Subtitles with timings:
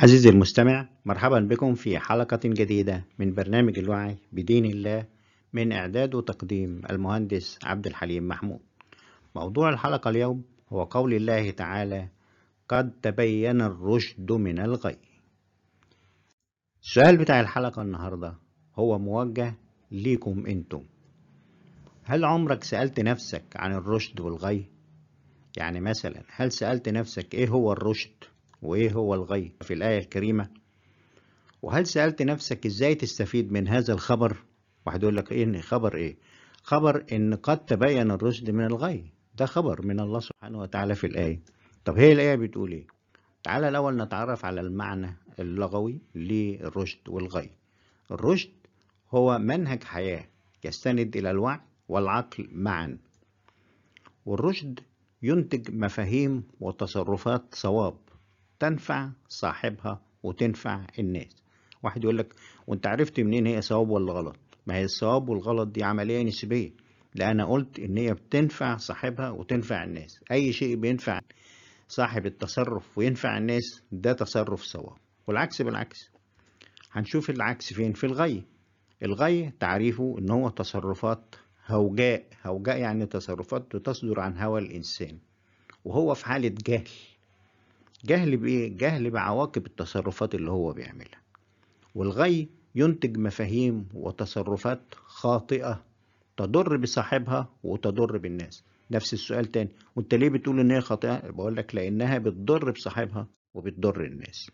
[0.00, 5.06] عزيزي المستمع مرحبا بكم في حلقة جديدة من برنامج الوعي بدين الله
[5.52, 8.60] من إعداد وتقديم المهندس عبد الحليم محمود.
[9.36, 10.42] موضوع الحلقة اليوم
[10.72, 12.08] هو قول الله تعالى
[12.68, 14.96] قد تبين الرشد من الغي
[16.82, 18.34] السؤال بتاع الحلقة النهاردة
[18.76, 19.54] هو موجه
[19.90, 20.82] ليكم أنتم.
[22.04, 24.64] هل عمرك سألت نفسك عن الرشد والغي؟
[25.56, 28.24] يعني مثلا هل سألت نفسك إيه هو الرشد؟
[28.62, 30.48] وإيه هو الغي في الآية الكريمة؟
[31.62, 34.36] وهل سألت نفسك إزاي تستفيد من هذا الخبر؟
[34.86, 36.16] واحد يقول لك إيه خبر إيه؟
[36.62, 39.04] خبر إن قد تبين الرشد من الغي
[39.34, 41.40] ده خبر من الله سبحانه وتعالى في الآية
[41.84, 42.86] طب هي الآية بتقول إيه؟
[43.42, 47.50] تعالى الأول نتعرف على المعنى اللغوي للرشد والغي
[48.10, 48.50] الرشد
[49.14, 50.24] هو منهج حياة
[50.64, 52.98] يستند إلى الوعي والعقل معا
[54.26, 54.80] والرشد
[55.22, 57.96] ينتج مفاهيم وتصرفات صواب
[58.60, 61.42] تنفع صاحبها وتنفع الناس.
[61.82, 62.34] واحد يقول لك
[62.66, 66.70] وأنت عرفت منين هي صواب ولا غلط؟ ما هي الصواب والغلط دي عملية نسبية.
[67.14, 70.20] لا أنا قلت إن هي بتنفع صاحبها وتنفع الناس.
[70.32, 71.20] أي شيء بينفع
[71.88, 74.96] صاحب التصرف وينفع الناس ده تصرف صواب.
[75.26, 76.10] والعكس بالعكس.
[76.92, 78.44] هنشوف العكس فين؟ في الغي.
[79.02, 81.34] الغي تعريفه إن هو تصرفات
[81.66, 82.26] هوجاء.
[82.46, 85.18] هوجاء يعني تصرفات بتصدر عن هوى الإنسان.
[85.84, 86.88] وهو في حالة جهل.
[88.04, 91.22] جهل بإيه؟ جهل بعواقب التصرفات اللي هو بيعملها.
[91.94, 95.84] والغي ينتج مفاهيم وتصرفات خاطئة
[96.36, 98.64] تضر بصاحبها وتضر بالناس.
[98.90, 104.04] نفس السؤال تاني وأنت ليه بتقول إن هي خاطئة؟ بقول لك لأنها بتضر بصاحبها وبتضر
[104.04, 104.50] الناس.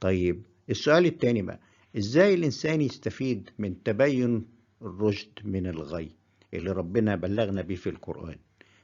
[0.00, 1.60] طيب السؤال التاني بقى
[1.96, 4.46] إزاي الإنسان يستفيد من تبين
[4.82, 6.10] الرشد من الغي
[6.54, 8.36] اللي ربنا بلغنا بيه في القرآن؟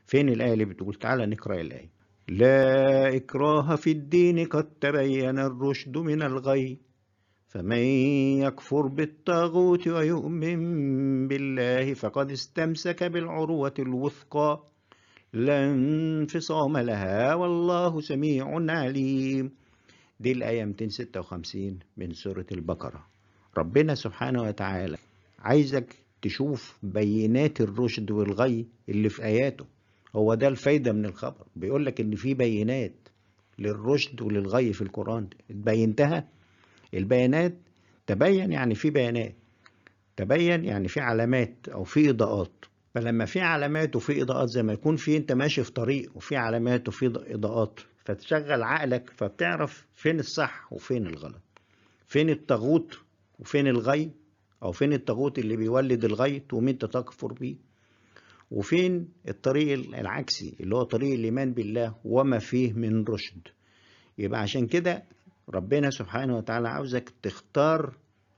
[0.06, 1.95] فين الآية اللي بتقول؟ تعالى نقرأ الآية.
[2.28, 6.78] لا إكراه في الدين قد تبين الرشد من الغي.
[7.48, 7.84] فمن
[8.42, 14.64] يكفر بالطاغوت ويؤمن بالله فقد استمسك بالعروة الوثقى.
[15.32, 19.50] لا انفصام لها والله سميع عليم.
[20.20, 23.06] دي الآية 256 من سورة البقرة.
[23.58, 24.96] ربنا سبحانه وتعالى
[25.38, 29.75] عايزك تشوف بينات الرشد والغي اللي في آياته.
[30.16, 31.46] هو ده الفايدة من الخبر.
[31.56, 33.08] بيقول لك إن في بينات
[33.58, 36.28] للرشد وللغي في القرآن بينتها
[36.94, 37.54] البيانات
[38.06, 39.34] تبين يعني في بيانات
[40.16, 42.64] تبين يعني في علامات أو في إضاءات.
[42.94, 46.88] فلما في علامات وفي إضاءات زي ما يكون في أنت ماشي في طريق وفي علامات
[46.88, 51.42] وفي إضاءات فتشغل عقلك فبتعرف فين الصح وفين الغلط.
[52.06, 52.98] فين الطاغوت
[53.38, 54.10] وفين الغي
[54.62, 57.65] أو فين الطاغوت اللي بيولد الغي انت تكفر بيه.
[58.50, 63.40] وفين الطريق العكسي اللي هو طريق الإيمان بالله وما فيه من رشد.
[64.18, 65.02] يبقى عشان كده
[65.54, 67.94] ربنا سبحانه وتعالى عاوزك تختار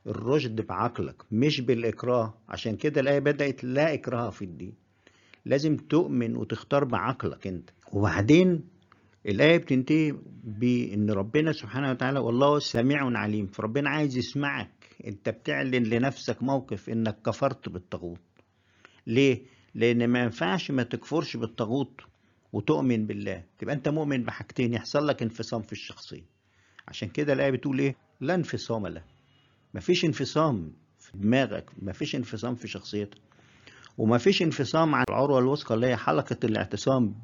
[0.07, 2.35] الرشد بعقلك مش بالإكراه.
[2.49, 4.73] عشان كده الآية بدأت لا إكراه في الدين.
[5.45, 7.71] لازم تؤمن وتختار بعقلك أنت.
[7.93, 8.65] وبعدين
[9.27, 10.15] الآية بتنتهي
[10.45, 13.47] بإن ربنا سبحانه وتعالى والله سميع عليم.
[13.47, 14.71] فربنا عايز يسمعك.
[15.07, 18.21] أنت بتعلن لنفسك موقف إنك كفرت بالطاغوت.
[19.07, 19.43] ليه؟
[19.79, 22.01] لأن ما ينفعش ما تكفرش بالطاغوت
[22.53, 23.43] وتؤمن بالله.
[23.59, 26.25] تبقى أنت مؤمن بحاجتين يحصل لك انفصام في الشخصية.
[26.89, 29.03] عشان كده الآية بتقول إيه؟ لا انفصام له.
[29.75, 33.19] مفيش انفصام في دماغك مفيش انفصام في شخصيتك.
[33.99, 37.15] ومفيش انفصام عن العروة الوثقى اللي هي حلقة الاعتصام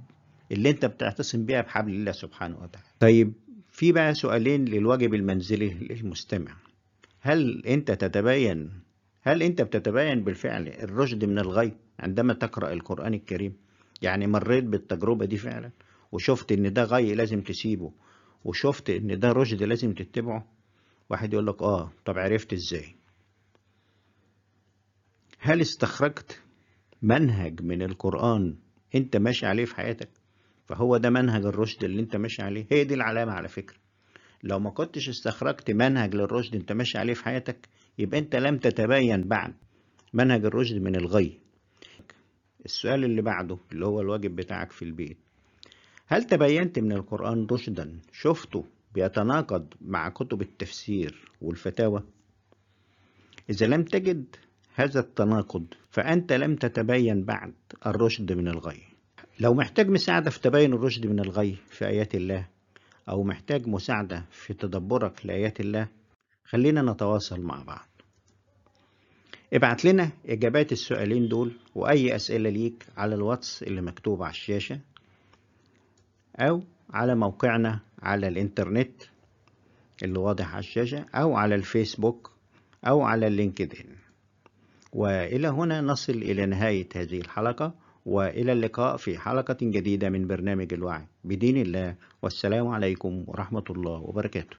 [0.53, 2.87] اللي انت بتعتصم بيها بحبل الله سبحانه وتعالى.
[3.01, 3.33] طيب
[3.73, 6.57] في بقى سؤالين للواجب المنزلي للمستمع.
[7.21, 8.71] هل انت تتبين
[9.23, 13.57] هل انت بتتبين بالفعل الرشد من الغي عندما تقرأ القرآن الكريم
[14.03, 15.71] يعني مريت بالتجربة دي فعلا
[16.13, 17.93] وشفت إن ده غي لازم تسيبه
[18.45, 20.47] وشفت إن ده رشد لازم تتبعه
[21.11, 22.97] واحد يقول لك آه طب عرفت إزاي؟
[25.39, 26.41] هل استخرجت
[27.03, 28.57] منهج من القرآن
[28.95, 30.09] أنت ماشي عليه في حياتك؟
[30.67, 32.67] فهو ده منهج الرشد اللي أنت ماشي عليه.
[32.71, 33.77] هي دي العلامة على فكرة.
[34.43, 37.69] لو ما كنتش استخرجت منهج للرشد أنت ماشي عليه في حياتك
[37.99, 39.55] يبقى أنت لم تتبين بعد
[40.13, 41.41] منهج الرشد من الغي.
[42.65, 45.19] السؤال اللي بعده اللي هو الواجب بتاعك في البيت.
[46.07, 48.65] هل تبينت من القرآن رشدا شفته
[48.95, 52.03] بيتناقض مع كتب التفسير والفتاوى؟
[53.51, 54.37] إذا لم تجد
[54.75, 57.55] هذا التناقض فأنت لم تتبين بعد
[57.87, 58.83] الرشد من الغي.
[59.41, 62.49] لو محتاج مساعدة في تبين الرشد من الغي في آيات الله
[63.09, 65.89] أو محتاج مساعدة في تدبرك لآيات الله
[66.45, 67.94] خلينا نتواصل مع بعض.
[69.55, 74.81] ابعت لنا إجابات السؤالين دول وأي أسئلة ليك على الواتس اللي مكتوب على الشاشة
[76.37, 79.03] أو على موقعنا على الإنترنت
[80.03, 82.31] اللي واضح على الشاشة أو على الفيسبوك
[82.87, 83.87] أو على اللينكدين
[84.93, 87.75] وإلى هنا نصل إلى نهاية هذه الحلقة
[88.07, 91.07] وإلى اللقاء في حلقة جديدة من برنامج الوعي.
[91.25, 94.57] بدين الله والسلام عليكم ورحمة الله وبركاته.